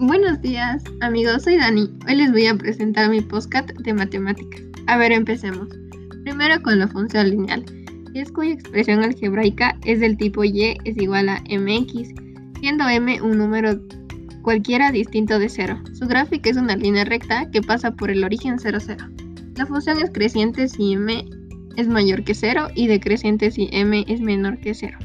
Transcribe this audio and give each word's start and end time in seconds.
Buenos 0.00 0.42
días, 0.42 0.82
amigos, 1.02 1.44
soy 1.44 1.56
Dani. 1.56 1.88
Hoy 2.08 2.16
les 2.16 2.32
voy 2.32 2.46
a 2.46 2.56
presentar 2.56 3.08
mi 3.08 3.20
postcat 3.20 3.72
de 3.74 3.94
matemáticas. 3.94 4.60
A 4.88 4.96
ver, 4.96 5.12
empecemos. 5.12 5.68
Primero 6.24 6.60
con 6.62 6.80
la 6.80 6.88
función 6.88 7.30
lineal, 7.30 7.64
es 8.12 8.32
cuya 8.32 8.54
expresión 8.54 9.04
algebraica 9.04 9.78
es 9.84 10.00
del 10.00 10.16
tipo 10.16 10.42
y 10.42 10.76
es 10.84 10.96
igual 10.96 11.28
a 11.28 11.40
mx, 11.42 12.08
siendo 12.58 12.88
m 12.88 13.22
un 13.22 13.38
número 13.38 13.80
cualquiera 14.42 14.90
distinto 14.90 15.38
de 15.38 15.48
cero. 15.48 15.80
Su 15.92 16.08
gráfica 16.08 16.50
es 16.50 16.56
una 16.56 16.74
línea 16.74 17.04
recta 17.04 17.48
que 17.52 17.62
pasa 17.62 17.92
por 17.92 18.10
el 18.10 18.24
origen 18.24 18.58
0, 18.58 18.78
0. 18.80 19.06
La 19.54 19.64
función 19.64 20.02
es 20.02 20.10
creciente 20.10 20.66
si 20.66 20.94
m 20.94 21.24
es 21.76 21.86
mayor 21.86 22.24
que 22.24 22.34
0 22.34 22.66
y 22.74 22.88
decreciente 22.88 23.52
si 23.52 23.68
m 23.70 24.04
es 24.08 24.20
menor 24.20 24.58
que 24.58 24.74
0. 24.74 24.98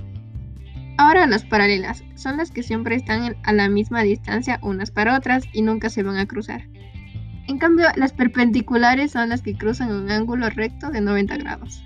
Ahora 1.00 1.28
las 1.28 1.46
paralelas 1.46 2.04
son 2.16 2.36
las 2.36 2.52
que 2.52 2.62
siempre 2.62 2.94
están 2.94 3.38
a 3.44 3.54
la 3.54 3.70
misma 3.70 4.02
distancia 4.02 4.60
unas 4.62 4.92
para 4.92 5.16
otras 5.16 5.46
y 5.54 5.62
nunca 5.62 5.90
se 5.90 6.04
van 6.04 6.18
a 6.18 6.26
cruzar. 6.26 6.68
En 7.48 7.58
cambio, 7.58 7.88
las 7.96 8.12
perpendiculares 8.12 9.14
son 9.14 9.30
las 9.30 9.42
que 9.42 9.58
cruzan 9.58 9.94
un 9.94 10.12
ángulo 10.12 10.50
recto 10.50 10.90
de 10.90 11.00
90 11.00 11.38
grados. 11.38 11.82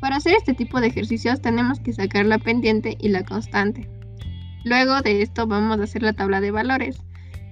Para 0.00 0.14
hacer 0.14 0.36
este 0.36 0.54
tipo 0.54 0.80
de 0.80 0.86
ejercicios 0.86 1.42
tenemos 1.42 1.80
que 1.80 1.92
sacar 1.92 2.24
la 2.24 2.38
pendiente 2.38 2.96
y 3.00 3.08
la 3.08 3.24
constante. 3.24 3.90
Luego 4.64 5.02
de 5.02 5.22
esto 5.22 5.48
vamos 5.48 5.80
a 5.80 5.82
hacer 5.82 6.04
la 6.04 6.12
tabla 6.12 6.40
de 6.40 6.52
valores. 6.52 7.02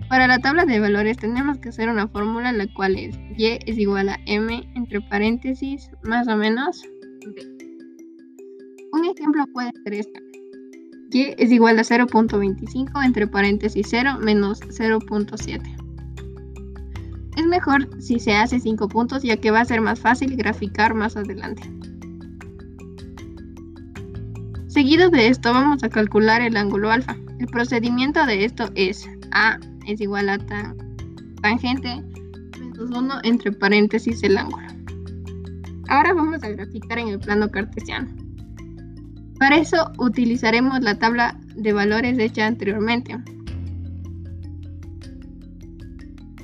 Para 0.09 0.29
la 0.29 0.39
tabla 0.39 0.65
de 0.65 0.79
valores 0.79 1.17
tenemos 1.17 1.59
que 1.59 1.71
hacer 1.71 1.89
una 1.89 2.07
fórmula 2.07 2.53
la 2.53 2.73
cual 2.73 2.97
es 2.97 3.19
y 3.37 3.47
es 3.47 3.79
igual 3.79 4.11
a 4.11 4.21
m 4.27 4.63
entre 4.77 5.01
paréntesis 5.01 5.91
más 6.05 6.29
o 6.29 6.37
menos 6.37 6.85
b. 7.35 7.62
Un 8.93 9.07
ejemplo 9.07 9.47
puede 9.55 9.73
ser 9.85 9.95
este. 9.95 10.23
Y 11.11 11.35
es 11.39 11.51
igual 11.51 11.79
a 11.79 11.83
0.25 11.83 13.05
entre 13.05 13.27
paréntesis 13.27 13.87
0 13.89 14.19
menos 14.21 14.61
0.7. 14.61 15.83
Es 17.37 17.47
mejor 17.47 17.89
si 18.01 18.19
se 18.19 18.35
hace 18.35 18.61
5 18.61 18.89
puntos 18.89 19.23
ya 19.23 19.39
que 19.39 19.51
va 19.51 19.61
a 19.61 19.65
ser 19.65 19.81
más 19.81 19.99
fácil 20.01 20.37
graficar 20.37 20.95
más 20.95 21.17
adelante. 21.17 21.63
Seguido 24.69 25.09
de 25.11 25.29
esto 25.29 25.53
vamos 25.53 25.83
a 25.83 25.89
calcular 25.89 26.43
el 26.43 26.57
ángulo 26.57 26.91
alfa. 26.91 27.17
El 27.39 27.47
procedimiento 27.47 28.25
de 28.27 28.45
esto 28.45 28.69
es 28.75 29.09
A 29.33 29.59
es 29.87 30.01
igual 30.01 30.29
a 30.29 30.39
tan, 30.39 30.77
tangente 31.41 32.03
menos 32.61 32.91
1 32.91 33.15
entre 33.25 33.53
paréntesis 33.53 34.23
el 34.23 34.37
ángulo. 34.37 34.67
Ahora 35.89 36.13
vamos 36.13 36.43
a 36.43 36.49
graficar 36.51 36.99
en 36.99 37.09
el 37.09 37.19
plano 37.19 37.51
cartesiano. 37.51 38.23
Para 39.43 39.57
eso 39.57 39.91
utilizaremos 39.99 40.83
la 40.83 41.01
tabla 41.01 41.37
de 41.57 41.73
valores 41.73 42.17
hecha 42.17 42.47
anteriormente. 42.47 43.19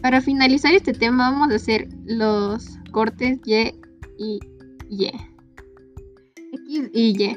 Para 0.03 0.21
finalizar 0.21 0.75
este 0.75 0.93
tema 0.93 1.31
vamos 1.31 1.53
a 1.53 1.55
hacer 1.55 1.89
los 2.07 2.77
cortes 2.91 3.39
Y 3.45 3.73
y 4.19 4.41
Y. 4.91 5.13
X 6.53 6.91
y 6.93 7.23
Y 7.23 7.37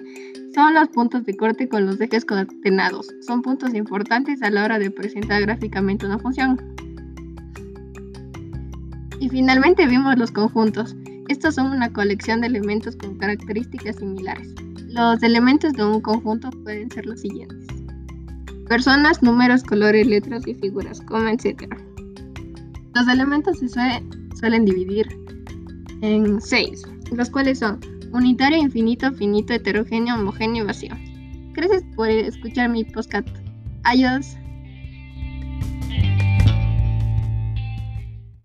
son 0.56 0.74
los 0.74 0.88
puntos 0.88 1.26
de 1.26 1.38
corte 1.38 1.70
con 1.70 1.86
los 1.86 2.02
ejes 2.02 2.26
concatenados. 2.26 3.10
Son 3.28 3.44
puntos 3.44 3.76
importantes 3.76 4.42
a 4.42 4.50
la 4.50 4.66
hora 4.66 4.80
de 4.80 4.90
presentar 4.90 5.44
gráficamente 5.44 6.08
una 6.08 6.18
función. 6.18 6.60
Y 9.20 9.30
finalmente 9.30 9.86
vimos 9.86 10.18
los 10.18 10.32
conjuntos. 10.32 10.96
Estos 11.28 11.54
son 11.54 11.68
una 11.68 11.94
colección 11.94 12.42
de 12.42 12.48
elementos 12.48 12.96
con 12.96 13.20
características 13.20 13.98
similares. 13.98 14.56
Los 14.94 15.24
elementos 15.24 15.72
de 15.74 15.86
un 15.86 16.02
conjunto 16.02 16.50
pueden 16.64 16.92
ser 16.92 17.06
los 17.06 17.22
siguientes. 17.22 17.68
Personas, 18.68 19.24
números, 19.24 19.64
colores, 19.64 20.06
letras 20.06 20.46
y 20.48 20.54
figuras, 20.56 21.00
como 21.02 21.30
etc. 21.30 21.74
Los 22.94 23.08
elementos 23.08 23.60
se 23.60 23.70
suelen 23.70 24.66
dividir 24.66 25.08
en 26.02 26.42
seis, 26.42 26.84
los 27.12 27.30
cuales 27.30 27.60
son 27.60 27.80
unitario, 28.12 28.58
infinito, 28.58 29.12
finito, 29.14 29.54
heterogéneo, 29.54 30.16
homogéneo 30.16 30.64
y 30.64 30.68
vacío. 30.68 30.96
Gracias 31.54 31.84
por 31.96 32.10
escuchar 32.10 32.70
mi 32.70 32.84
podcast. 32.84 33.28
Adiós. 33.84 34.38